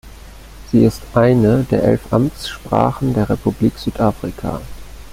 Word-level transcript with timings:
Sie 0.71 0.83
ist 0.83 1.03
eine 1.13 1.63
der 1.69 1.83
elf 1.83 2.11
Amtssprachen 2.11 3.13
der 3.13 3.29
Republik 3.29 3.77
Südafrika. 3.77 4.59